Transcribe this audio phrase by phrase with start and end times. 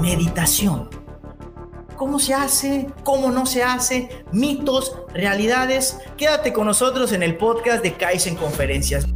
[0.00, 0.88] Meditación.
[1.96, 2.86] ¿Cómo se hace?
[3.02, 4.08] ¿Cómo no se hace?
[4.30, 5.98] Mitos, realidades.
[6.16, 9.06] Quédate con nosotros en el podcast de Kaizen Conferencias.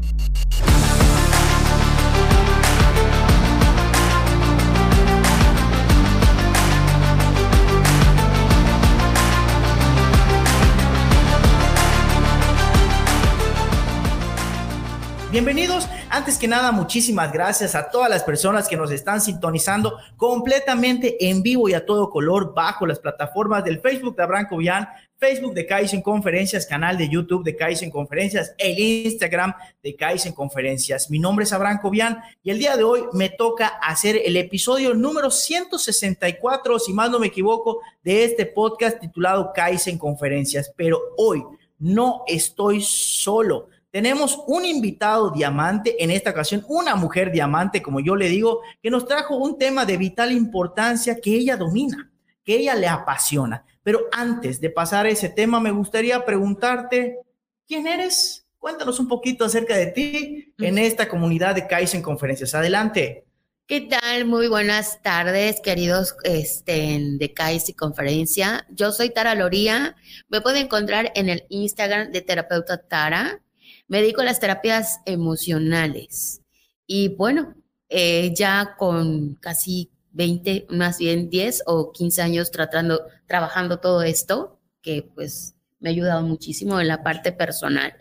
[15.37, 15.87] Bienvenidos.
[16.09, 21.43] Antes que nada, muchísimas gracias a todas las personas que nos están sintonizando completamente en
[21.43, 25.67] vivo y a todo color bajo las plataformas del Facebook de Abraham Cobian, Facebook de
[25.67, 31.11] Kaizen Conferencias, canal de YouTube de Kaizen Conferencias, el Instagram de Kaizen Conferencias.
[31.11, 34.95] Mi nombre es Abraham Cobian y el día de hoy me toca hacer el episodio
[34.95, 40.73] número 164, si más no me equivoco, de este podcast titulado Kaizen Conferencias.
[40.75, 41.45] Pero hoy
[41.79, 48.15] no estoy solo tenemos un invitado diamante, en esta ocasión una mujer diamante, como yo
[48.15, 52.13] le digo, que nos trajo un tema de vital importancia que ella domina,
[52.45, 53.65] que ella le apasiona.
[53.83, 57.21] Pero antes de pasar a ese tema, me gustaría preguntarte,
[57.67, 58.47] ¿quién eres?
[58.59, 62.55] Cuéntanos un poquito acerca de ti en esta comunidad de Kaizen Conferencias.
[62.55, 63.25] Adelante.
[63.67, 64.27] ¿Qué tal?
[64.27, 68.67] Muy buenas tardes, queridos este, de Kaizen Conferencia.
[68.69, 69.97] Yo soy Tara Loría.
[70.29, 73.41] Me pueden encontrar en el Instagram de Terapeuta Tara.
[73.89, 76.43] Me dedico a las terapias emocionales
[76.87, 77.55] y bueno,
[77.89, 84.59] eh, ya con casi 20, más bien 10 o 15 años tratando, trabajando todo esto,
[84.81, 87.95] que pues me ha ayudado muchísimo en la parte personal.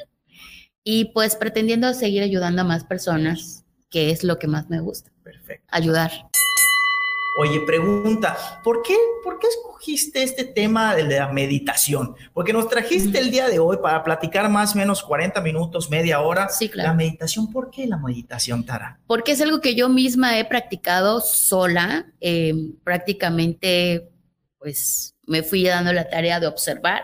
[0.83, 5.11] Y pues pretendiendo seguir ayudando a más personas, que es lo que más me gusta.
[5.23, 5.65] Perfecto.
[5.69, 6.11] Ayudar.
[7.37, 12.15] Oye, pregunta, ¿por qué, ¿por qué escogiste este tema de la meditación?
[12.33, 16.21] Porque nos trajiste el día de hoy para platicar más o menos 40 minutos, media
[16.21, 16.47] hora.
[16.47, 16.91] Sí, claro.
[16.91, 19.01] La meditación, ¿por qué la meditación, Tara?
[19.05, 22.05] Porque es algo que yo misma he practicado sola.
[22.21, 22.53] Eh,
[22.85, 24.09] prácticamente,
[24.57, 27.03] pues me fui dando la tarea de observar,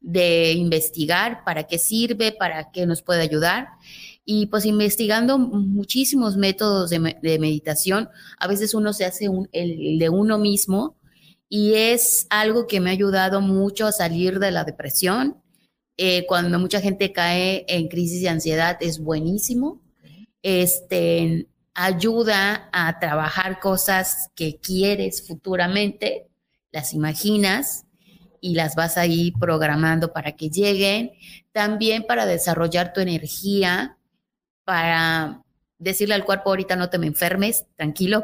[0.00, 3.68] de investigar para qué sirve, para qué nos puede ayudar.
[4.32, 7.00] Y pues investigando muchísimos métodos de,
[7.40, 8.08] meditación,
[8.38, 10.96] a veces uno se hace el, de uno mismo
[11.48, 15.42] y es algo que me ha ayudado mucho a salir de la depresión.
[15.96, 19.82] Eh, cuando mucha gente cae en crisis de ansiedad es buenísimo.
[20.44, 26.28] Este, ayuda a trabajar cosas que quieres futuramente,
[26.70, 27.84] las imaginas
[28.40, 31.10] y las vas ahí programando para que lleguen.
[31.50, 33.96] También para desarrollar tu energía,
[34.70, 35.42] para
[35.80, 38.22] decirle al cuerpo ahorita no te me enfermes, tranquilo,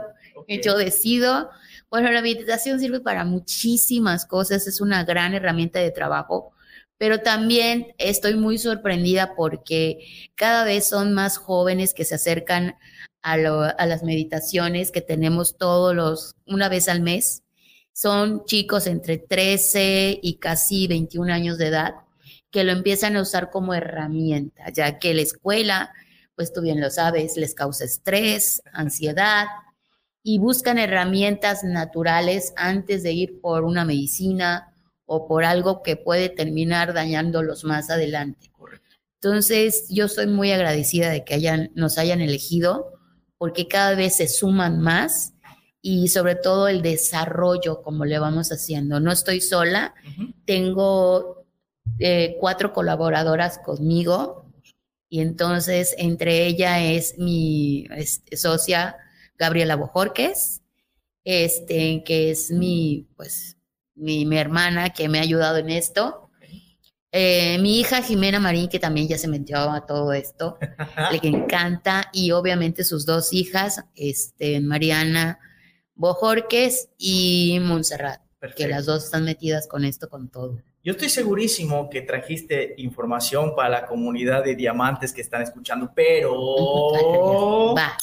[0.63, 1.51] yo decido.
[1.91, 6.53] Bueno, la meditación sirve para muchísimas cosas, es una gran herramienta de trabajo,
[6.99, 9.99] pero también estoy muy sorprendida porque
[10.37, 12.77] cada vez son más jóvenes que se acercan
[13.25, 17.43] a, a las meditaciones que tenemos todos los, una vez al mes.
[17.93, 21.95] Son chicos entre 13 y casi 21 años de edad
[22.53, 25.91] que lo empiezan a usar como herramienta, ya que la escuela
[26.37, 29.47] pues tú bien lo sabes, les causa estrés, ansiedad
[30.23, 34.75] y buscan herramientas naturales antes de ir por una medicina
[35.07, 38.51] o por algo que puede terminar dañándolos más adelante.
[39.21, 42.93] Entonces, yo soy muy agradecida de que hayan, nos hayan elegido
[43.39, 45.33] porque cada vez se suman más
[45.81, 49.01] y sobre todo el desarrollo como le vamos haciendo.
[49.01, 49.95] No estoy sola,
[50.45, 51.45] tengo
[51.99, 54.46] eh, cuatro colaboradoras conmigo
[55.09, 57.87] y entonces, entre ella es mi
[58.33, 58.97] socia
[59.39, 60.63] Gabriela Bojorques,
[61.25, 63.57] este, que es mi, pues,
[63.95, 66.31] mi, hermana que me ha ayudado en esto.
[67.13, 70.59] Eh, mi hija Jimena Marín, que también ya se metió a todo esto,
[71.13, 75.39] le encanta, y obviamente sus dos hijas, este, Mariana
[75.95, 78.21] Bojorques y Montserrat,
[78.55, 80.63] que las dos están metidas con esto, con todo.
[80.87, 87.75] Yo estoy segurísimo que trajiste información para la comunidad de diamantes que están escuchando, pero
[87.77, 87.99] Va,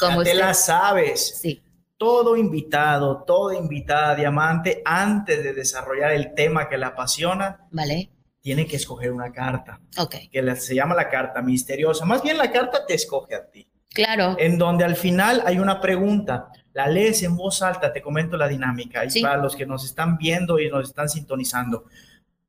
[0.00, 1.38] como te la sabes.
[1.40, 1.62] Sí.
[1.96, 8.10] Todo invitado, toda invitada diamante, antes de desarrollar el tema que le apasiona, vale.
[8.40, 9.80] tiene que escoger una carta.
[9.96, 10.16] Ok.
[10.28, 12.04] Que se llama la carta misteriosa.
[12.06, 13.68] Más bien la carta te escoge a ti.
[13.94, 14.34] Claro.
[14.40, 16.48] En donde al final hay una pregunta.
[16.72, 19.04] La lees en voz alta, te comento la dinámica.
[19.04, 21.84] Y para los que nos están viendo y nos están sintonizando,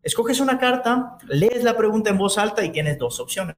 [0.03, 3.55] Escoges una carta, lees la pregunta en voz alta y tienes dos opciones.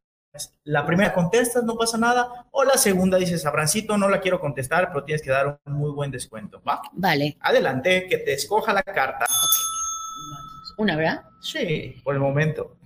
[0.64, 2.48] La primera contestas, no pasa nada.
[2.52, 5.92] O la segunda dices, Abrancito, no la quiero contestar, pero tienes que dar un muy
[5.92, 6.62] buen descuento.
[6.68, 6.82] ¿Va?
[6.94, 7.38] Vale.
[7.42, 9.26] Adelante, que te escoja la carta.
[10.78, 11.24] Una, ¿verdad?
[11.42, 12.78] Sí, por el momento.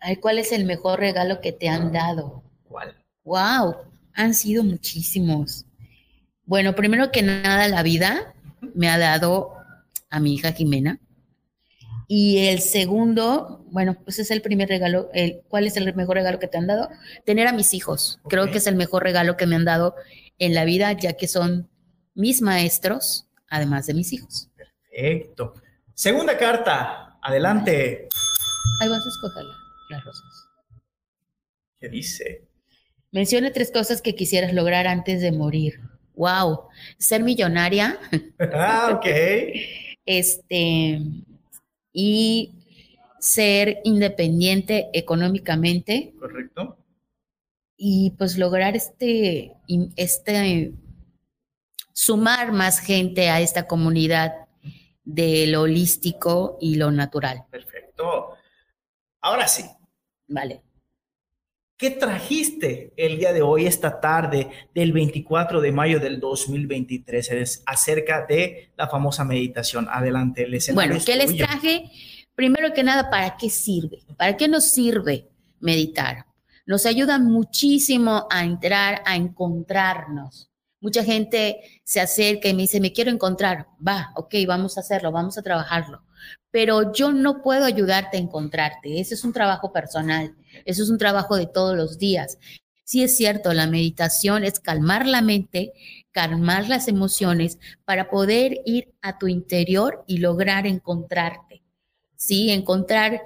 [0.00, 2.42] Ay, ¿cuál es el mejor regalo que te han dado?
[2.64, 3.02] ¿Cuál?
[3.24, 3.76] Wow,
[4.12, 5.64] han sido muchísimos.
[6.44, 8.34] Bueno, primero que nada, la vida
[8.74, 9.54] me ha dado
[10.10, 11.00] a mi hija Jimena.
[12.16, 15.10] Y el segundo, bueno, pues es el primer regalo.
[15.12, 16.88] El, ¿Cuál es el mejor regalo que te han dado?
[17.26, 18.20] Tener a mis hijos.
[18.28, 19.96] Creo que es el mejor regalo que me han dado
[20.38, 21.68] en la vida, ya que son
[22.14, 24.48] mis maestros, además de mis hijos.
[24.56, 25.54] Perfecto.
[25.92, 28.06] Segunda carta, adelante.
[28.80, 29.54] Ahí vas a escogerla,
[29.90, 30.48] las rosas.
[31.80, 32.46] ¿Qué dice?
[33.10, 35.80] Menciona tres cosas que quisieras lograr antes de morir.
[36.14, 37.98] Wow, ser millonaria.
[38.52, 39.06] ah, ok.
[40.06, 41.00] Este,
[41.94, 42.52] y
[43.20, 46.12] ser independiente económicamente.
[46.18, 46.76] Correcto.
[47.76, 49.54] Y pues lograr este,
[49.96, 50.74] este,
[51.92, 54.34] sumar más gente a esta comunidad
[55.04, 57.44] de lo holístico y lo natural.
[57.50, 58.36] Perfecto.
[59.20, 59.64] Ahora sí.
[60.28, 60.62] Vale.
[61.76, 67.30] ¿Qué trajiste el día de hoy, esta tarde del 24 de mayo del 2023?
[67.32, 69.88] Es acerca de la famosa meditación.
[69.90, 71.90] Adelante, les Bueno, ¿qué les traje?
[72.36, 73.98] Primero que nada, ¿para qué sirve?
[74.16, 75.28] ¿Para qué nos sirve
[75.58, 76.26] meditar?
[76.64, 80.50] Nos ayuda muchísimo a entrar, a encontrarnos.
[80.80, 83.66] Mucha gente se acerca y me dice, me quiero encontrar.
[83.86, 86.02] Va, ok, vamos a hacerlo, vamos a trabajarlo.
[86.52, 89.00] Pero yo no puedo ayudarte a encontrarte.
[89.00, 90.36] Ese es un trabajo personal.
[90.64, 92.38] Eso es un trabajo de todos los días.
[92.84, 95.72] Sí es cierto, la meditación es calmar la mente,
[96.12, 101.62] calmar las emociones para poder ir a tu interior y lograr encontrarte.
[102.16, 103.22] Sí, encontrar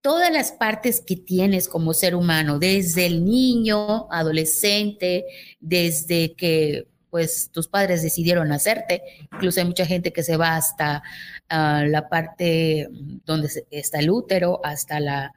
[0.00, 5.24] todas las partes que tienes como ser humano, desde el niño, adolescente,
[5.60, 9.02] desde que pues tus padres decidieron hacerte,
[9.32, 11.02] incluso hay mucha gente que se va hasta
[11.48, 12.88] ah, la parte
[13.24, 15.32] donde está el útero, hasta la,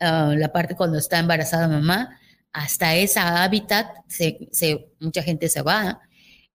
[0.00, 2.18] ah, la parte cuando está embarazada mamá,
[2.52, 4.48] hasta esa hábitat, se,
[5.00, 6.00] mucha gente se va.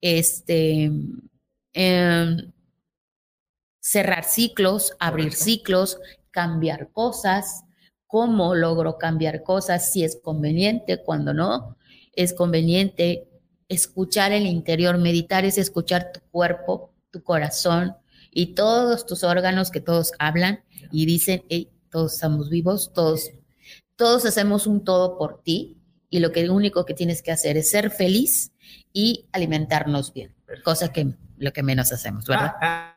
[0.01, 0.91] Este,
[1.73, 2.51] em,
[3.79, 5.99] cerrar ciclos, abrir ciclos,
[6.31, 7.63] cambiar cosas,
[8.07, 11.77] cómo logro cambiar cosas, si es conveniente, cuando no
[12.13, 13.27] es conveniente,
[13.67, 17.95] escuchar el interior, meditar es escuchar tu cuerpo, tu corazón
[18.31, 23.29] y todos tus órganos que todos hablan y dicen, hey, todos estamos vivos, todos,
[23.95, 25.77] todos hacemos un todo por ti
[26.09, 28.51] y lo que único que tienes que hacer es ser feliz
[28.91, 32.92] y alimentarnos bien, cosa que lo que menos hacemos, ¿verdad?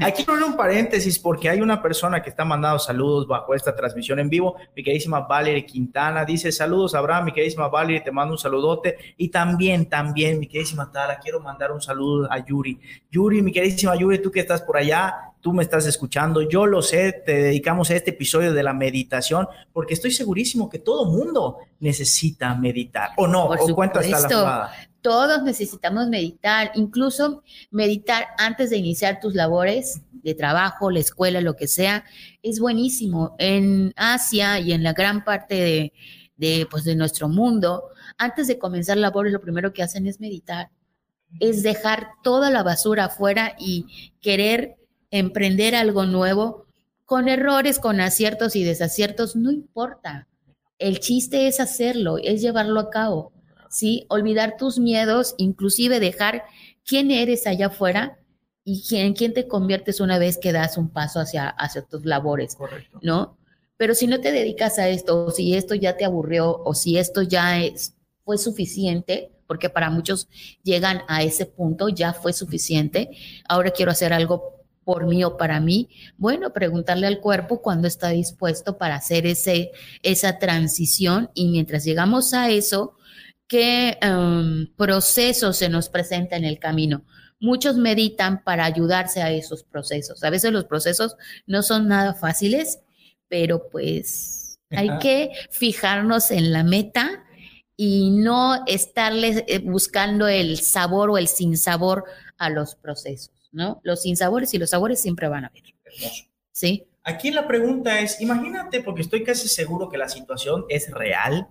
[0.00, 4.20] Aquí quiero un paréntesis porque hay una persona que está mandando saludos bajo esta transmisión
[4.20, 4.54] en vivo.
[4.76, 7.26] Mi queridísima Valerie Quintana dice saludos, Abraham.
[7.26, 8.96] Mi queridísima Valerie, te mando un saludote.
[9.16, 12.78] Y también, también, mi queridísima Tara, quiero mandar un saludo a Yuri.
[13.10, 16.42] Yuri, mi queridísima Yuri, tú que estás por allá, tú me estás escuchando.
[16.42, 20.78] Yo lo sé, te dedicamos a este episodio de la meditación porque estoy segurísimo que
[20.78, 23.10] todo mundo necesita meditar.
[23.16, 23.46] ¿O no?
[23.46, 24.72] ¿O cuánto está la jugada?
[25.06, 31.54] Todos necesitamos meditar, incluso meditar antes de iniciar tus labores de trabajo, la escuela, lo
[31.54, 32.04] que sea,
[32.42, 33.36] es buenísimo.
[33.38, 35.92] En Asia y en la gran parte
[36.36, 37.84] de, pues, de nuestro mundo,
[38.18, 40.70] antes de comenzar labores, lo primero que hacen es meditar,
[41.38, 44.74] es dejar toda la basura afuera y querer
[45.12, 46.66] emprender algo nuevo
[47.04, 50.26] con errores, con aciertos y desaciertos, no importa.
[50.80, 53.35] El chiste es hacerlo, es llevarlo a cabo.
[53.76, 54.06] ¿Sí?
[54.08, 56.44] Olvidar tus miedos, inclusive dejar
[56.84, 58.18] quién eres allá afuera
[58.64, 62.56] y en quién te conviertes una vez que das un paso hacia, hacia tus labores,
[62.56, 62.98] Correcto.
[63.02, 63.36] ¿no?
[63.76, 66.96] Pero si no te dedicas a esto, o si esto ya te aburrió, o si
[66.96, 70.28] esto ya es, fue suficiente, porque para muchos
[70.62, 73.10] llegan a ese punto, ya fue suficiente,
[73.46, 78.08] ahora quiero hacer algo por mí o para mí, bueno, preguntarle al cuerpo cuándo está
[78.08, 82.95] dispuesto para hacer ese, esa transición y mientras llegamos a eso,
[83.48, 87.04] qué um, procesos se nos presenta en el camino.
[87.38, 90.24] Muchos meditan para ayudarse a esos procesos.
[90.24, 92.80] A veces los procesos no son nada fáciles,
[93.28, 97.24] pero pues hay que fijarnos en la meta
[97.76, 102.04] y no estarle eh, buscando el sabor o el sinsabor
[102.38, 103.80] a los procesos, ¿no?
[103.84, 105.62] Los sinsabores y los sabores siempre van a haber.
[106.52, 106.88] ¿Sí?
[107.04, 111.48] Aquí la pregunta es, imagínate, porque estoy casi seguro que la situación es real,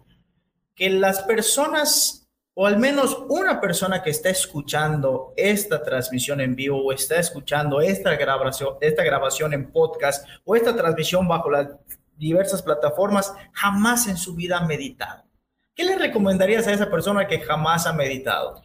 [0.75, 6.83] que las personas, o al menos una persona que está escuchando esta transmisión en vivo
[6.83, 11.69] o está escuchando esta grabación, esta grabación en podcast o esta transmisión bajo las
[12.17, 15.23] diversas plataformas, jamás en su vida ha meditado.
[15.73, 18.61] ¿Qué le recomendarías a esa persona que jamás ha meditado?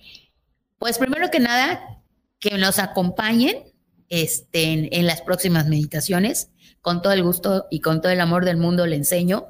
[0.78, 2.02] Pues primero que nada,
[2.38, 3.72] que nos acompañen
[4.08, 6.50] en las próximas meditaciones.
[6.80, 9.48] Con todo el gusto y con todo el amor del mundo le enseño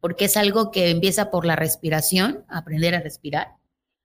[0.00, 3.56] porque es algo que empieza por la respiración, aprender a respirar,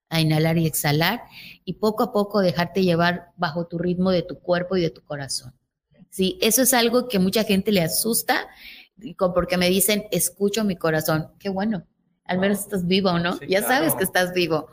[0.10, 1.24] a inhalar y exhalar,
[1.66, 5.04] y poco a poco dejarte llevar bajo tu ritmo de tu cuerpo y de tu
[5.04, 5.54] corazón.
[6.10, 8.48] Sí, eso es algo que mucha gente le asusta
[9.18, 11.32] porque me dicen, escucho mi corazón.
[11.40, 11.86] Qué bueno,
[12.26, 13.40] al menos estás vivo, ¿no?
[13.48, 14.70] ya sabes que estás vivo.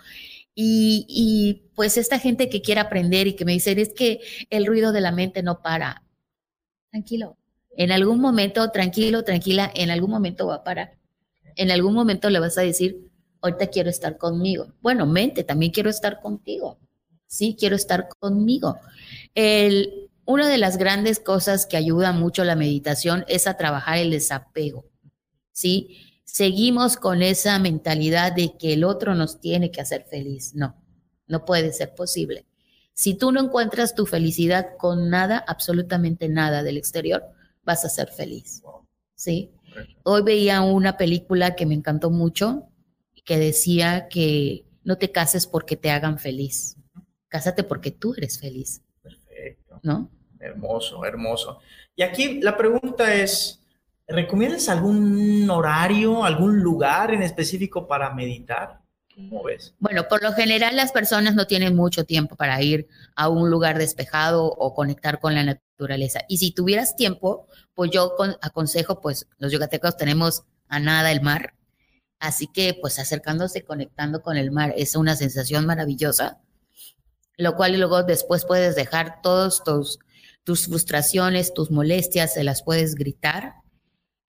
[0.54, 4.64] Y, y, pues esta gente que quiere aprender y que me dice, es que el
[4.64, 6.02] ruido de la mente no para.
[6.90, 7.36] Tranquilo.
[7.76, 10.98] En algún momento, tranquilo, tranquila, en algún momento va a parar.
[11.54, 14.72] En algún momento le vas a decir, ahorita quiero estar conmigo.
[14.80, 16.78] Bueno, mente, también quiero estar contigo.
[17.26, 18.78] Sí, quiero estar conmigo.
[19.34, 24.10] El, una de las grandes cosas que ayuda mucho la meditación es a trabajar el
[24.10, 24.86] desapego.
[25.52, 26.06] ¿Sí?
[26.36, 30.54] seguimos con esa mentalidad de que el otro nos tiene que hacer feliz.
[30.54, 30.76] No,
[31.28, 32.44] no puede ser posible.
[32.92, 37.24] Si tú no encuentras tu felicidad con nada, absolutamente nada del exterior,
[37.66, 38.62] vas a ser feliz.
[39.14, 39.52] ¿Sí?
[40.04, 42.68] Hoy veía una película que me encantó mucho
[43.26, 46.76] que decía que no te cases porque te hagan feliz.
[47.28, 48.82] Cásate porque tú eres feliz.
[49.02, 49.80] Perfecto.
[49.82, 50.10] ¿No?
[50.38, 51.58] Hermoso, hermoso.
[51.96, 53.60] Y aquí la pregunta es,
[54.08, 58.80] ¿Recomiendas algún horario, algún lugar en específico para meditar?
[59.16, 59.74] ¿Cómo ves?
[59.78, 63.78] Bueno, por lo general las personas no tienen mucho tiempo para ir a un lugar
[63.78, 66.20] despejado o conectar con la naturaleza.
[66.28, 71.54] Y si tuvieras tiempo, pues yo aconsejo, pues los yucatecos tenemos a nada el mar.
[72.18, 76.42] Así que pues acercándose, conectando con el mar es una sensación maravillosa,
[77.38, 79.98] lo cual luego después puedes dejar todos tus,
[80.44, 83.54] tus frustraciones, tus molestias, se las puedes gritar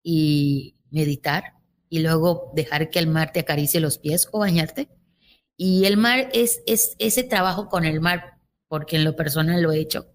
[0.02, 1.57] y meditar
[1.90, 4.90] y luego dejar que el mar te acaricie los pies o bañarte.
[5.56, 9.72] Y el mar es, es ese trabajo con el mar, porque en lo personal lo
[9.72, 10.08] he hecho.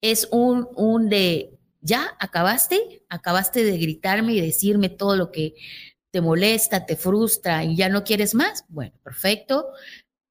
[0.00, 5.54] Es un, un de, ya acabaste, acabaste de gritarme y decirme todo lo que
[6.10, 8.64] te molesta, te frustra y ya no quieres más.
[8.68, 9.68] Bueno, perfecto.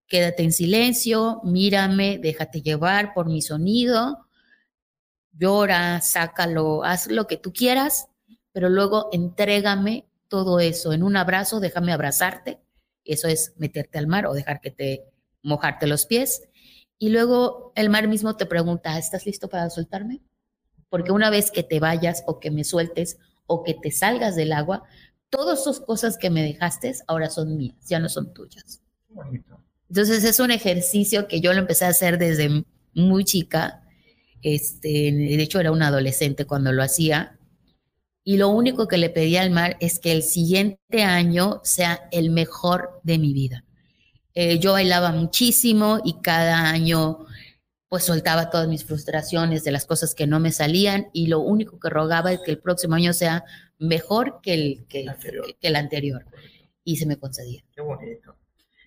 [0.07, 4.25] Quédate en silencio, mírame, déjate llevar por mi sonido,
[5.31, 8.09] llora, sácalo, haz lo que tú quieras
[8.51, 12.59] pero luego entrégame todo eso en un abrazo, déjame abrazarte,
[13.03, 15.03] eso es meterte al mar o dejar que te
[15.41, 16.43] mojarte los pies.
[16.97, 20.21] Y luego el mar mismo te pregunta, ¿estás listo para soltarme?
[20.89, 23.17] Porque una vez que te vayas o que me sueltes
[23.47, 24.83] o que te salgas del agua,
[25.29, 28.81] todas esas cosas que me dejaste ahora son mías, ya no son tuyas.
[29.89, 33.83] Entonces es un ejercicio que yo lo empecé a hacer desde muy chica.
[34.41, 37.38] Este, de hecho era un adolescente cuando lo hacía
[38.29, 42.29] y lo único que le pedí al mar es que el siguiente año sea el
[42.29, 43.65] mejor de mi vida.
[44.35, 47.25] Eh, yo bailaba muchísimo y cada año
[47.87, 51.79] pues soltaba todas mis frustraciones de las cosas que no me salían y lo único
[51.79, 53.45] que rogaba es que el próximo año sea
[53.79, 55.07] mejor que el, que,
[55.61, 56.23] el anterior.
[56.83, 57.63] Y se me concedía.
[57.73, 58.35] Qué bonito.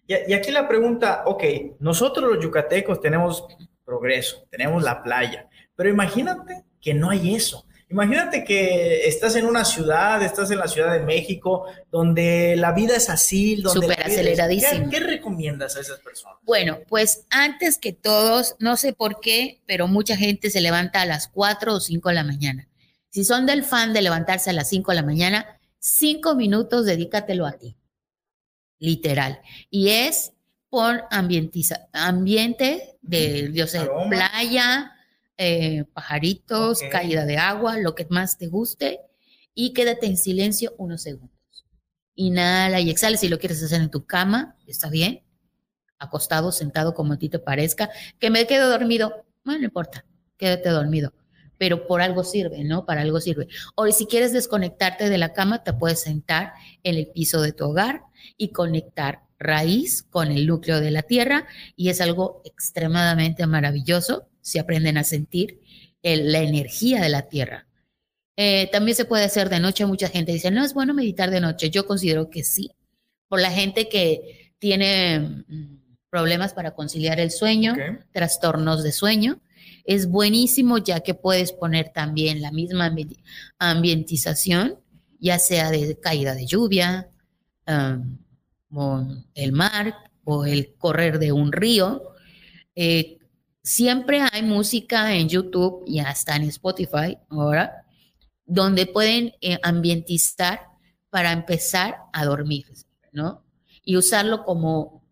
[0.06, 1.42] Y, y aquí la pregunta, ok,
[1.80, 3.44] nosotros los yucatecos tenemos
[3.84, 9.66] progreso, tenemos la playa, pero imagínate que no hay eso Imagínate que estás en una
[9.66, 13.86] ciudad, estás en la Ciudad de México, donde la vida es así, donde...
[13.86, 14.88] Súper aceleradísima.
[14.88, 16.38] ¿Qué, recomiendas a esas personas?
[16.42, 21.06] Bueno, pues antes que todos, no sé por qué, pero mucha gente se levanta a
[21.06, 22.66] las 4 o 5 de la mañana.
[23.10, 27.44] Si son del fan de levantarse a las 5 de la mañana, 5 minutos dedícatelo
[27.44, 27.76] a ti.
[28.78, 29.42] Literal.
[29.68, 30.32] Y es
[30.70, 34.92] por ambientiza, ambiente de, yo sé, playa,
[35.44, 39.00] eh, pajaritos, caída de agua, lo que más te guste
[39.54, 41.66] y quédate en silencio unos segundos.
[42.14, 45.24] Inhala y exhala si lo quieres hacer en tu cama, está bien,
[45.98, 50.06] acostado, sentado como a ti te parezca, que me quedo dormido, bueno, no importa,
[50.36, 51.12] quédate dormido,
[51.58, 52.86] pero por algo sirve, ¿no?
[52.86, 53.48] Para algo sirve.
[53.74, 56.52] O si quieres desconectarte de la cama, te puedes sentar
[56.84, 58.02] en el piso de tu hogar
[58.36, 64.58] y conectar raíz con el núcleo de la tierra y es algo extremadamente maravilloso si
[64.58, 65.60] aprenden a sentir
[66.02, 67.66] la energía de la tierra.
[68.36, 69.86] Eh, también se puede hacer de noche.
[69.86, 71.70] Mucha gente dice, no es bueno meditar de noche.
[71.70, 72.72] Yo considero que sí.
[73.28, 75.78] Por la gente que tiene mm,
[76.10, 77.74] problemas para conciliar el sueño,
[78.12, 79.40] trastornos de sueño,
[79.84, 82.94] es buenísimo ya que puedes poner también la misma
[83.58, 84.78] ambientización,
[85.18, 87.08] ya sea de caída de lluvia,
[88.74, 89.94] o el mar
[90.24, 92.14] o el correr de un río.
[92.74, 93.18] Eh,
[93.62, 97.86] Siempre hay música en YouTube y hasta en Spotify ahora,
[98.44, 100.66] donde pueden eh, ambientizar
[101.10, 102.66] para empezar a dormir,
[103.12, 103.44] ¿no?
[103.84, 105.04] Y usarlo como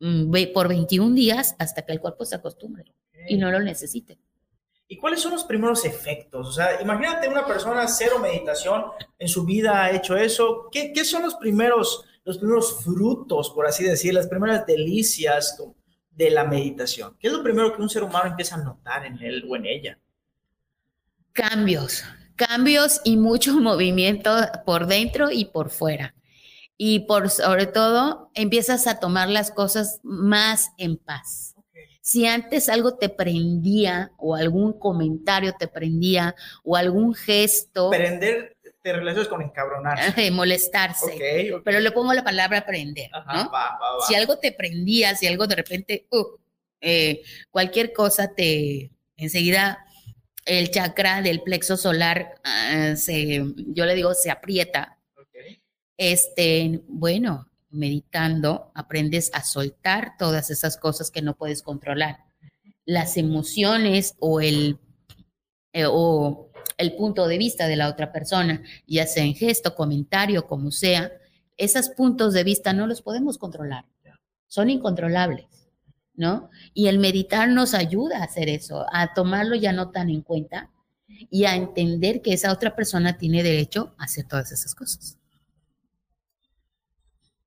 [0.00, 2.94] mm, por 21 días hasta que el cuerpo se acostumbre
[3.28, 4.18] y no lo necesite.
[4.90, 6.48] ¿Y cuáles son los primeros efectos?
[6.48, 8.84] O sea, imagínate una persona cero meditación,
[9.18, 10.68] en su vida ha hecho eso.
[10.72, 15.58] ¿Qué, qué son los primeros, los primeros frutos, por así decir, las primeras delicias
[16.18, 17.16] de la meditación?
[17.18, 19.64] ¿Qué es lo primero que un ser humano empieza a notar en él o en
[19.64, 19.98] ella?
[21.32, 26.14] Cambios, cambios y mucho movimiento por dentro y por fuera.
[26.76, 31.56] Y por sobre todo, empiezas a tomar las cosas más en paz
[32.08, 36.34] si antes algo te prendía o algún comentario te prendía
[36.64, 37.90] o algún gesto.
[37.90, 40.30] Prender te relacionas con encabronarse.
[40.30, 41.52] molestarse.
[41.64, 43.10] Pero le pongo la palabra prender.
[44.06, 46.24] Si algo te prendía, si algo de repente, uh,
[46.80, 49.84] eh, cualquier cosa te, enseguida
[50.44, 54.98] el chakra del plexo solar, ah, se, yo le digo, se aprieta.
[55.96, 62.24] Este, bueno, meditando, aprendes a soltar todas esas cosas que no puedes controlar.
[62.84, 64.78] Las emociones o el,
[65.72, 70.46] eh, o el punto de vista de la otra persona, ya sea en gesto, comentario,
[70.46, 71.12] como sea,
[71.56, 73.86] esos puntos de vista no los podemos controlar.
[74.46, 75.46] Son incontrolables,
[76.14, 76.50] ¿no?
[76.72, 80.70] Y el meditar nos ayuda a hacer eso, a tomarlo ya no tan en cuenta
[81.08, 85.18] y a entender que esa otra persona tiene derecho a hacer todas esas cosas.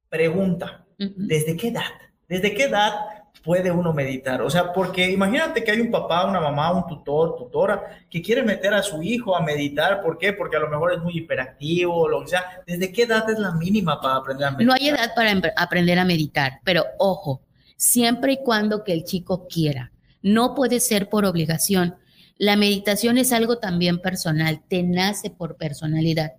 [0.10, 1.92] Pregunta, ¿desde qué edad?
[2.28, 4.42] ¿Desde qué edad puede uno meditar?
[4.42, 8.44] O sea, porque imagínate que hay un papá, una mamá, un tutor, tutora, que quiere
[8.44, 10.02] meter a su hijo a meditar.
[10.02, 10.34] ¿Por qué?
[10.34, 12.64] Porque a lo mejor es muy hiperactivo o lo que sea.
[12.66, 14.68] ¿Desde qué edad es la mínima para aprender a meditar?
[14.68, 17.42] No hay edad para aprender a meditar, pero ojo,
[17.78, 19.92] siempre y cuando que el chico quiera.
[20.22, 21.96] No puede ser por obligación.
[22.38, 26.34] La meditación es algo también personal, te nace por personalidad.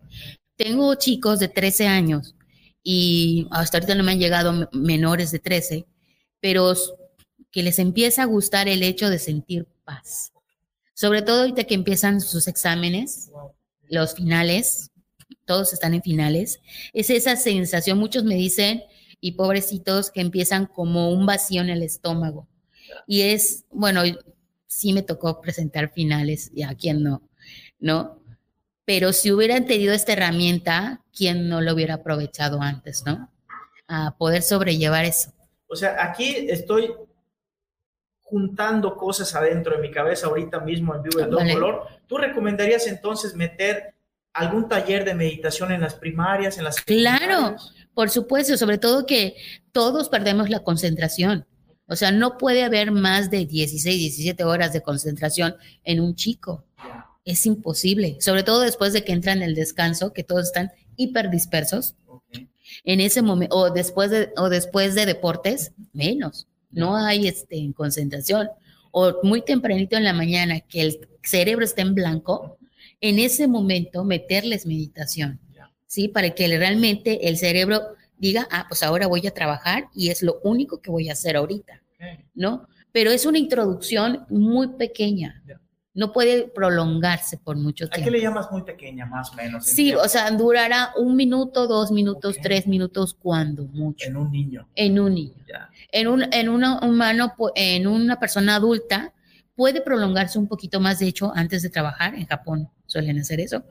[0.57, 2.37] Tengo chicos de 13 años
[2.83, 5.87] y hasta ahorita no me han llegado menores de 13,
[6.43, 6.75] pero
[7.51, 10.35] que les empieza a gustar el hecho de sentir paz.
[10.93, 13.31] Sobre todo ahorita que empiezan sus exámenes,
[13.89, 14.91] los finales,
[15.47, 16.61] todos están en finales,
[16.93, 18.83] es esa sensación, muchos me dicen,
[19.21, 22.47] y pobrecitos, que empiezan como un vacío en el estómago.
[23.07, 24.03] Y es, bueno,
[24.67, 27.23] sí me tocó presentar finales, y a quien no,
[27.79, 28.23] ¿no?
[28.85, 33.31] pero si hubieran tenido esta herramienta, ¿quién no lo hubiera aprovechado antes, no?
[33.87, 35.33] A poder sobrellevar eso.
[35.73, 36.93] O sea, aquí estoy
[38.21, 41.87] juntando cosas adentro de mi cabeza ahorita mismo en vivo todo color.
[42.07, 43.95] ¿Tú recomendarías entonces meter
[44.35, 47.57] algún taller de meditación en las primarias, en las Claro,
[47.95, 49.37] por supuesto, sobre todo que
[49.73, 51.47] todos perdemos la concentración.
[51.87, 56.67] O sea, no puede haber más de 16, 17 horas de concentración en un chico
[57.25, 61.95] es imposible, sobre todo después de que entran en el descanso, que todos están hiperdispersos.
[62.85, 66.49] En ese momento, o después de, o después de deportes, menos.
[66.71, 68.49] No hay este, concentración.
[68.91, 72.59] O muy tempranito en la mañana, que el cerebro está en blanco,
[73.01, 75.41] en ese momento meterles meditación,
[75.87, 76.09] ¿sí?
[76.09, 77.83] Para que realmente el cerebro
[78.19, 81.37] diga, ah, pues ahora voy a trabajar y es lo único que voy a hacer
[81.37, 81.83] ahorita,
[82.35, 82.69] ¿no?
[82.93, 85.43] Pero es una introducción muy pequeña
[85.95, 88.03] no puede prolongarse por mucho tiempo.
[88.03, 89.67] ¿A qué le llamas muy pequeña, más o menos?
[89.67, 94.09] Sí, o sea, durará un minuto, dos minutos, tres minutos, cuando mucho.
[94.09, 94.69] En un niño.
[94.75, 95.35] En un niño.
[95.91, 99.13] En un en una humano, en una persona adulta,
[99.55, 100.99] puede prolongarse un poquito más.
[100.99, 103.63] De hecho, antes de trabajar, en Japón suelen hacer eso.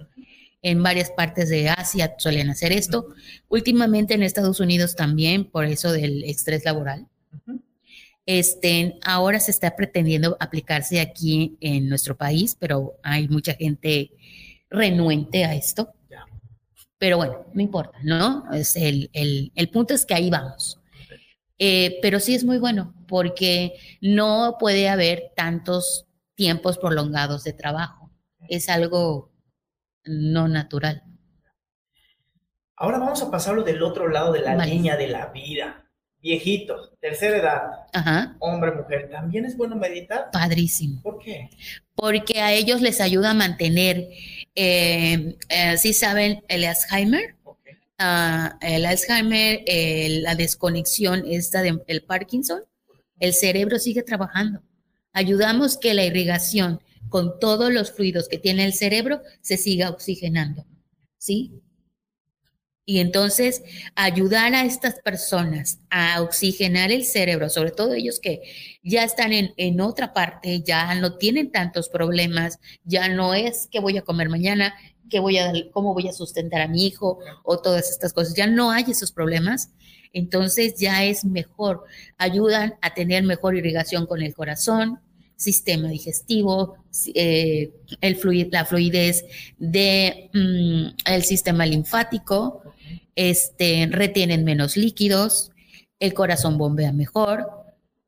[0.61, 3.07] En varias partes de Asia suelen hacer esto.
[3.49, 7.07] Últimamente en Estados Unidos también, por eso del estrés laboral.
[8.33, 14.11] Este, ahora se está pretendiendo aplicarse aquí en nuestro país, pero hay mucha gente
[14.69, 15.93] renuente a esto.
[16.97, 18.49] Pero bueno, no importa, ¿no?
[18.53, 19.11] Es el,
[19.73, 20.79] punto es que ahí vamos.
[21.59, 28.11] Eh, pero sí es muy bueno porque no puede haber tantos tiempos prolongados de trabajo.
[28.47, 29.33] Es algo
[30.05, 31.03] no natural.
[32.77, 35.80] Ahora vamos a pasarlo del otro lado de la línea de la vida
[36.21, 40.29] viejitos, tercera edad, hombre, mujer, ¿también es bueno meditar?
[40.31, 41.01] Padrísimo.
[41.01, 41.49] ¿Por qué?
[41.95, 44.07] Porque a ellos les ayuda a mantener,
[44.55, 47.35] eh, eh ¿sí saben el Alzheimer?
[47.97, 49.63] Ah, el Alzheimer,
[50.23, 52.63] la desconexión esta del Parkinson,
[53.19, 54.61] el cerebro sigue trabajando.
[55.13, 60.65] Ayudamos que la irrigación con todos los fluidos que tiene el cerebro se siga oxigenando,
[61.17, 61.61] ¿sí?
[62.85, 63.61] Y entonces
[63.95, 68.41] ayudar a estas personas a oxigenar el cerebro, sobre todo ellos que
[68.83, 73.97] ya están en, otra parte, ya no tienen tantos problemas, ya no es qué voy
[73.97, 74.73] a comer mañana,
[75.09, 78.47] qué voy a, cómo voy a sustentar a mi hijo o todas estas cosas, ya
[78.47, 79.69] no hay esos problemas.
[80.13, 81.85] Entonces ya es mejor,
[82.17, 84.99] ayudan a tener mejor irrigación con el corazón,
[85.41, 86.75] sistema digestivo,
[87.15, 89.25] eh, el la fluidez
[89.57, 92.61] del de, mm, sistema linfático,
[93.15, 95.51] este, retienen menos líquidos,
[95.99, 97.47] el corazón bombea mejor,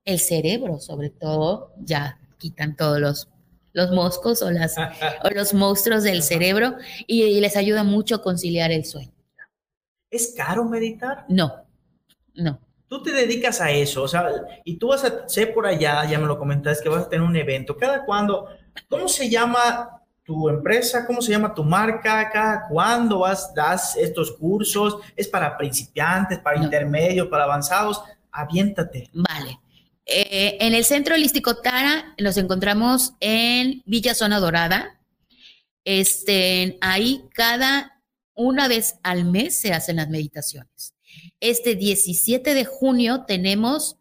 [0.05, 3.29] el cerebro sobre todo, ya quitan todos los,
[3.73, 4.75] los moscos o, las,
[5.23, 6.75] o los monstruos del cerebro
[7.07, 9.11] y, les ayuda mucho a conciliar el sueño.
[10.09, 11.25] ¿Es caro meditar?
[11.27, 11.65] No,
[12.35, 12.59] no.
[12.87, 14.29] Tú te dedicas a eso, o sea,
[14.63, 17.25] y tú vas a ser por allá, ya me lo comentaste, que vas a tener
[17.25, 17.75] un evento.
[17.75, 18.47] ¿Cada cuándo?
[18.87, 21.05] ¿Cómo se llama tu empresa?
[21.05, 22.29] ¿Cómo se llama tu marca?
[22.31, 24.97] ¿Cada cuándo vas, das estos cursos?
[25.15, 28.01] ¿Es para principiantes, para intermedios, para avanzados?
[28.31, 29.09] Aviéntate.
[29.13, 29.59] Vale.
[30.05, 34.99] Eh, en el Centro Holístico Tara nos encontramos en Villa Zona Dorada.
[35.85, 38.01] Este, ahí cada
[38.33, 40.95] una vez al mes se hacen las meditaciones.
[41.39, 43.97] Este 17 de junio tenemos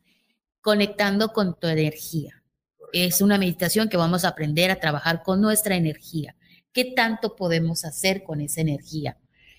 [0.62, 2.41] Conectando con tu energía.
[2.92, 6.36] Es una meditación que vamos a aprender a trabajar con nuestra energía.
[6.72, 9.18] ¿Qué tanto podemos hacer con esa energía?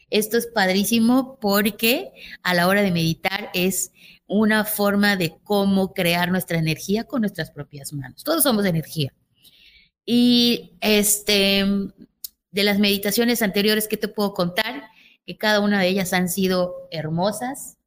[0.10, 2.12] Esto es padrísimo porque
[2.44, 3.92] a la hora de meditar es
[4.28, 8.24] una forma de cómo crear nuestra energía con nuestras propias manos.
[8.24, 9.14] Todos somos energía.
[10.06, 11.66] Y este,
[12.52, 14.84] de las meditaciones anteriores que te puedo contar,
[15.26, 17.78] que cada una de ellas han sido hermosas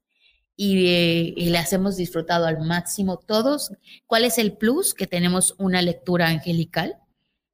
[0.57, 3.73] y, las hemos disfrutado al máximo todos.
[4.07, 4.95] ¿Cuál es el plus?
[4.95, 6.97] Que tenemos una lectura angelical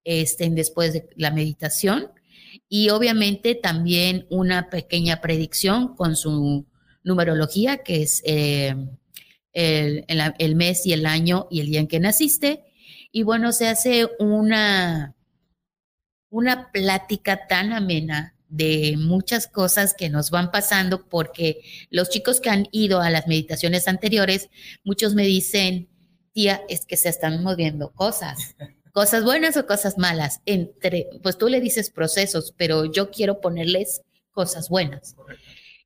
[0.05, 2.11] este, después de la meditación
[2.69, 6.67] y obviamente también una pequeña predicción con su
[7.03, 8.75] numerología, que es eh,
[9.53, 10.05] el,
[10.39, 12.65] el, mes y el año y el día en que naciste.
[13.11, 15.15] Y bueno, se hace una,
[16.31, 22.51] una plática tan amena de muchas cosas que nos van pasando porque los chicos que
[22.51, 24.51] han ido a las meditaciones anteriores,
[24.85, 25.89] muchos me dicen,
[26.35, 28.55] tía, es que se están moviendo cosas,
[28.93, 30.43] cosas buenas o cosas malas.
[30.45, 35.17] Entre, pues tú le dices procesos, pero yo quiero ponerles cosas buenas.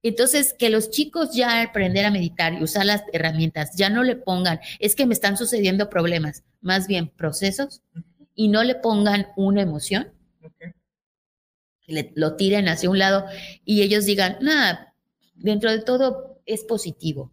[0.03, 4.17] Entonces, que los chicos ya aprender a meditar y usar las herramientas, ya no le
[4.17, 7.83] pongan, es que me están sucediendo problemas, más bien procesos,
[8.35, 10.16] y no le pongan una emoción
[11.87, 13.27] lo tiren hacia un lado
[13.65, 14.95] y ellos digan, nada,
[15.35, 17.33] dentro de todo es positivo,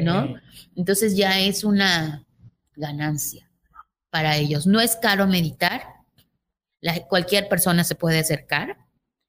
[0.00, 0.34] ¿no?
[0.76, 2.26] Entonces ya es una
[2.74, 3.50] ganancia
[4.10, 4.66] para ellos.
[4.66, 5.82] No es caro meditar,
[7.08, 8.78] cualquier persona se puede acercar,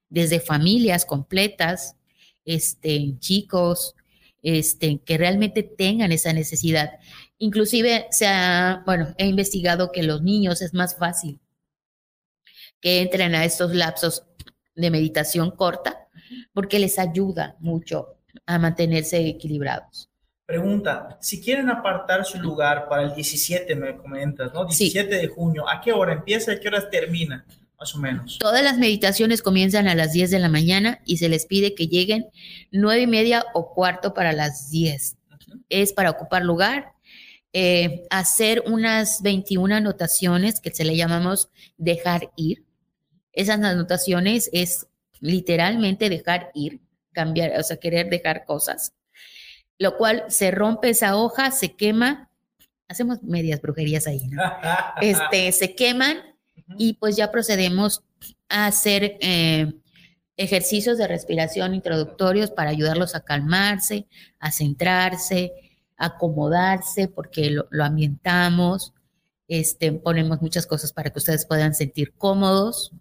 [0.10, 1.96] desde familias completas,
[2.46, 3.96] este, chicos,
[4.44, 7.00] este, que realmente tengan esa necesidad.
[7.38, 11.40] Inclusive se ha, bueno, he investigado que los niños es más fácil
[12.80, 14.26] que entren a estos lapsos
[14.76, 16.08] de meditación corta,
[16.54, 20.10] porque les ayuda mucho a mantenerse equilibrados.
[20.46, 24.66] Pregunta, si quieren apartar su lugar para el 17, me comentas, ¿no?
[24.66, 27.46] 17 de junio, ¿a qué hora empieza y a qué hora termina?
[27.80, 28.40] Más o menos.
[28.40, 31.88] Todas las meditaciones comienzan a las 10 de la mañana y se les pide que
[31.88, 32.28] lleguen
[32.72, 35.18] 9 y media o cuarto para las 10.
[35.70, 36.94] Es para ocupar lugar,
[37.54, 42.64] eh, hacer unas 21 anotaciones que se le llamamos dejar ir
[43.34, 44.88] esas anotaciones es
[45.20, 48.94] literalmente dejar ir, cambiar, o sea, querer dejar cosas,
[49.78, 52.30] lo cual se rompe esa hoja, se quema,
[52.88, 54.42] hacemos medias brujerías ahí, ¿no?
[55.02, 56.18] Este, se queman
[56.78, 58.04] y pues ya procedemos
[58.50, 59.74] a hacer eh,
[60.38, 64.08] ejercicios de respiración introductorios para ayudarlos a calmarse,
[64.40, 65.54] a centrarse,
[65.98, 68.94] a acomodarse, porque lo, lo ambientamos,
[69.48, 72.92] este, ponemos muchas cosas para que ustedes puedan sentir cómodos.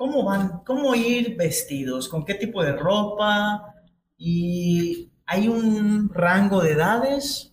[0.00, 0.62] ¿Cómo van?
[0.64, 2.08] ¿Cómo ir vestidos?
[2.08, 3.74] ¿Con qué tipo de ropa?
[4.16, 7.52] ¿Y hay un rango de edades?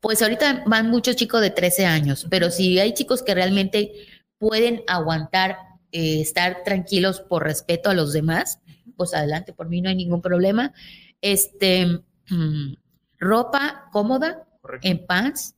[0.00, 3.92] Pues ahorita van muchos chicos de 13 años, pero si hay chicos que realmente
[4.38, 5.58] pueden aguantar
[5.90, 8.58] eh, estar tranquilos por respeto a los demás,
[8.96, 10.72] pues adelante, por mí no hay ningún problema.
[11.20, 11.84] Este,
[12.30, 12.72] mm,
[13.18, 14.48] ropa cómoda,
[14.80, 15.56] en pants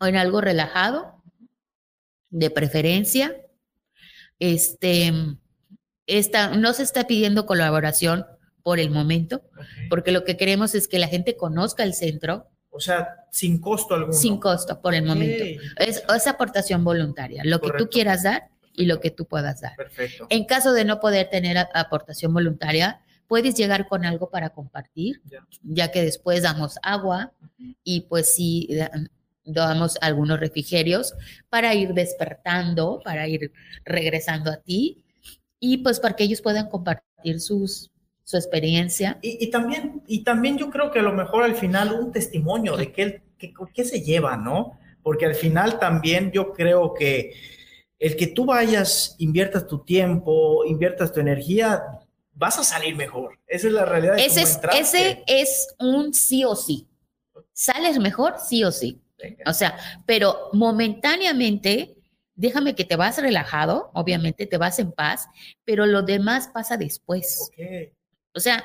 [0.00, 1.22] o en algo relajado,
[2.30, 3.36] de preferencia.
[4.40, 5.12] Este,
[6.56, 8.26] no se está pidiendo colaboración
[8.62, 9.42] por el momento,
[9.88, 12.48] porque lo que queremos es que la gente conozca el centro.
[12.70, 14.12] O sea, sin costo alguno.
[14.12, 15.44] Sin costo por el momento.
[15.78, 19.74] Es, aportación voluntaria, lo que tú quieras dar y lo que tú puedas dar.
[19.76, 20.26] Perfecto.
[20.30, 25.22] En caso de no poder tener aportación voluntaria, puedes llegar con algo para compartir,
[25.62, 27.32] ya, que después damos agua
[27.84, 28.68] y pues sí
[29.44, 31.14] damos algunos refrigerios
[31.48, 33.52] para ir despertando, para ir
[33.84, 35.04] regresando a ti
[35.60, 37.90] y pues para que ellos puedan compartir sus,
[38.24, 39.18] su experiencia.
[39.22, 42.92] Y, también, y también yo creo que a lo mejor al final un testimonio de
[42.92, 44.78] qué, qué, qué se lleva, ¿no?
[45.08, 47.32] porque al final también yo creo que
[47.98, 51.82] el que tú vayas, inviertas tu tiempo, inviertas tu energía,
[52.34, 53.38] vas a salir mejor.
[53.46, 54.18] Esa es la realidad.
[54.18, 56.86] ese, es, ese es un sí o sí.
[57.54, 59.00] Sales mejor, sí o sí.
[59.46, 61.96] O sea, pero momentáneamente,
[62.38, 65.28] déjame que te vas relajado, obviamente te vas en paz,
[65.64, 67.50] pero lo demás pasa después.
[68.34, 68.64] O sea,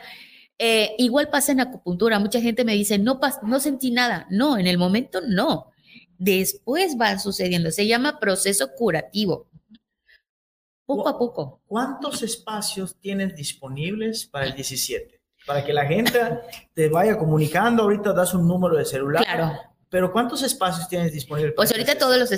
[0.59, 2.19] eh, igual pasa en acupuntura.
[2.19, 4.27] Mucha gente me dice, no, no sentí nada.
[4.29, 5.71] No, en el momento no.
[6.17, 7.71] Después van sucediendo.
[7.71, 9.49] Se llama proceso curativo.
[10.85, 11.61] Poco a poco.
[11.65, 15.19] ¿Cuántos espacios tienes disponibles para el 17?
[15.47, 16.19] Para que la gente
[16.73, 17.83] te vaya comunicando.
[17.83, 19.23] Ahorita das un número de celular.
[19.23, 19.59] Claro.
[19.89, 21.53] Pero ¿cuántos espacios tienes disponibles?
[21.55, 22.31] Pues ahorita todos los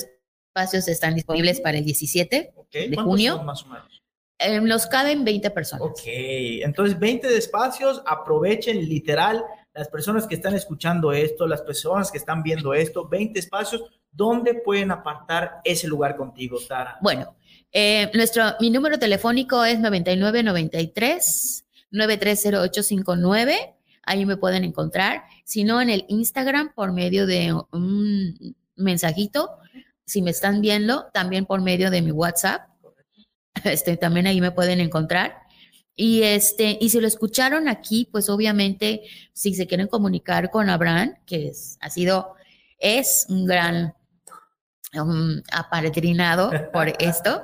[0.55, 3.43] espacios están disponibles para el 17 de junio.
[3.43, 4.01] más o menos?
[4.37, 5.87] Eh, los caben 20 personas.
[5.87, 12.09] Ok, entonces 20 de espacios, aprovechen literal las personas que están escuchando esto, las personas
[12.09, 16.97] que están viendo esto, 20 espacios, ¿dónde pueden apartar ese lugar contigo, Tara?
[17.01, 17.35] Bueno,
[17.71, 23.75] eh, nuestro, mi número telefónico es 9993 930859.
[24.03, 25.23] Ahí me pueden encontrar.
[25.43, 29.57] Si no, en el Instagram por medio de un mensajito.
[30.05, 32.69] Si me están viendo, también por medio de mi WhatsApp.
[33.63, 35.37] Este, también ahí me pueden encontrar.
[35.95, 41.15] Y este, y si lo escucharon aquí, pues obviamente, si se quieren comunicar con Abraham,
[41.25, 42.35] que es, ha sido,
[42.77, 43.93] es un gran
[44.93, 47.43] um, apadrinado por esto.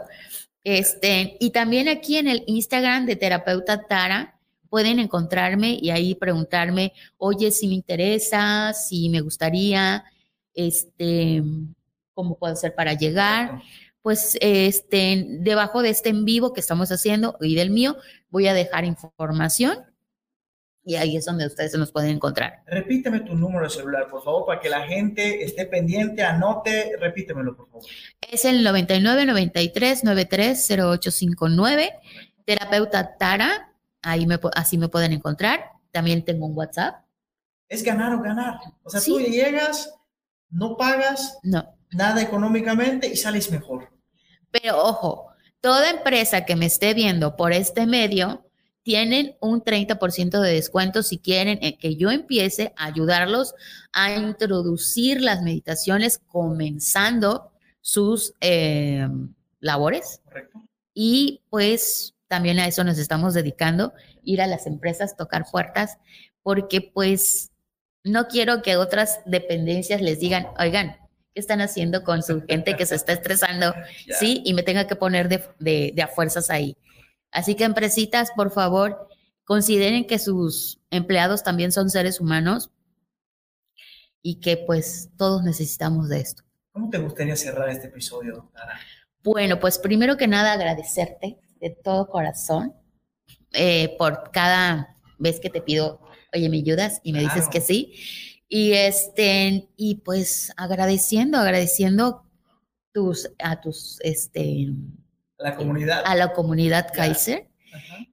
[0.66, 4.38] Este, y también aquí en el Instagram de terapeuta Tara,
[4.72, 10.06] pueden encontrarme y ahí preguntarme, oye, si me interesa, si me gustaría,
[10.54, 11.44] este,
[12.14, 13.62] cómo puedo hacer para llegar
[14.02, 17.98] pues este, debajo de este en vivo que estamos haciendo y del mío,
[18.30, 19.86] voy a dejar información
[20.84, 22.64] y ahí es donde ustedes se nos pueden encontrar.
[22.66, 27.56] Repíteme tu número de celular, por favor, para que la gente esté pendiente, anote, repítemelo,
[27.56, 27.86] por favor.
[28.20, 31.94] Es el 99 93 93 0859,
[32.46, 35.66] terapeuta Tara, ahí me, así me pueden encontrar.
[35.92, 37.06] También tengo un WhatsApp.
[37.70, 38.60] Es ganar o ganar.
[38.82, 39.94] O sea, tú llegas,
[40.50, 41.38] no pagas.
[41.44, 43.90] No nada económicamente y sales mejor.
[44.52, 45.28] Pero ojo,
[45.60, 48.46] toda empresa que me esté viendo por este medio
[48.84, 53.54] tienen un 30% de descuento si quieren eh, que yo empiece a ayudarlos
[53.94, 57.52] a introducir las meditaciones comenzando
[57.82, 59.08] sus eh,
[59.60, 60.22] labores.
[60.24, 60.62] Correcto.
[60.94, 65.98] Y pues también a eso nos estamos dedicando, ir a las empresas, tocar puertas,
[66.44, 67.52] porque pues
[68.04, 70.98] no quiero que otras dependencias les digan, oigan,
[71.34, 73.74] qué están haciendo con su gente que se está estresando,
[74.20, 74.42] ¿sí?
[74.46, 76.78] Y me tenga que poner de, de, a fuerzas ahí.
[77.32, 79.08] Así que empresitas, por favor,
[79.46, 82.72] consideren que sus empleados también son seres humanos
[84.22, 86.44] y que pues todos necesitamos de esto.
[86.72, 88.80] ¿Cómo te gustaría cerrar este episodio, doctora?
[89.24, 92.74] Bueno, pues primero que nada agradecerte de todo corazón
[93.54, 96.02] eh, por cada vez que te pido,
[96.34, 97.00] oye, ¿me ayudas?
[97.04, 97.94] Y me dices que sí.
[98.54, 102.26] Y este, y pues agradeciendo, agradeciendo
[102.92, 104.68] tus, a tus, este,
[105.38, 106.04] la comunidad.
[106.06, 107.48] A la comunidad Kaiser.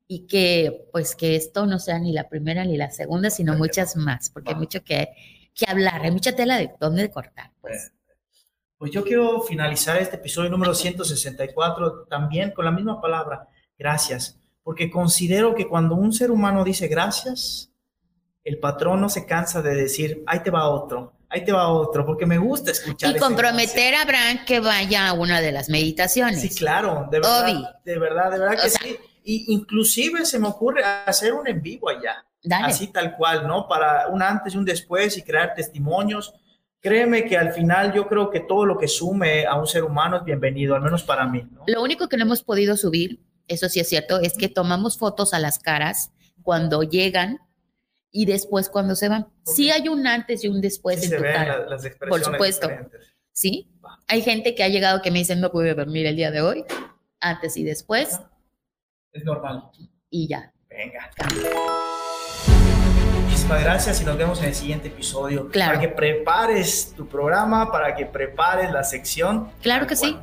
[0.06, 3.96] Y que, pues, que esto no sea ni la primera ni la segunda, sino muchas
[3.96, 5.08] más, porque hay mucho que,
[5.52, 7.92] que hablar, hay mucha tela de dónde cortar, pues.
[8.76, 14.88] Pues yo quiero finalizar este episodio número 164 también con la misma palabra, gracias, porque
[14.88, 17.72] considero que cuando un ser humano dice gracias,
[18.48, 22.06] el patrón no se cansa de decir, ahí te va otro, ahí te va otro,
[22.06, 23.14] porque me gusta escuchar.
[23.14, 26.40] Y comprometer a Bran que vaya a una de las meditaciones.
[26.40, 28.96] Sí, claro, de verdad, de verdad, de verdad que sí.
[29.24, 32.24] Y inclusive se me ocurre hacer un en vivo allá,
[32.64, 33.68] así tal cual, ¿no?
[33.68, 36.32] Para un antes y un después y crear testimonios.
[36.80, 40.16] Créeme que al final yo creo que todo lo que sume a un ser humano
[40.16, 41.46] es bienvenido, al menos para mí.
[41.66, 45.34] Lo único que no hemos podido subir, eso sí es cierto, es que tomamos fotos
[45.34, 47.40] a las caras cuando llegan
[48.10, 49.28] y después cuando se van.
[49.44, 51.66] Sí hay un antes y un después en tu cara.
[52.08, 52.68] por supuesto.
[53.32, 53.70] Sí.
[54.06, 56.64] Hay gente que ha llegado que me dicen no pude dormir el día de hoy,
[57.20, 58.20] antes y después.
[59.12, 59.64] Es normal.
[60.10, 60.52] Y ya.
[60.68, 61.10] Venga.
[63.22, 65.48] Muchísimas gracias y nos vemos en el siguiente episodio.
[65.48, 65.74] Claro.
[65.74, 69.50] Para que prepares tu programa, para que prepares la sección.
[69.62, 70.16] Claro que sí.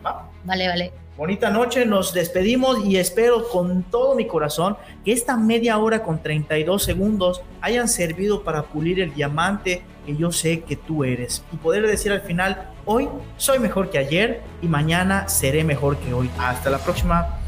[0.43, 1.04] Vale, vale.
[1.17, 4.75] Bonita noche, nos despedimos y espero con todo mi corazón
[5.05, 10.33] que esta media hora con 32 segundos hayan servido para pulir el diamante que yo
[10.33, 14.67] sé que tú eres y poder decir al final, hoy soy mejor que ayer y
[14.67, 16.29] mañana seré mejor que hoy.
[16.37, 17.44] Hasta la próxima.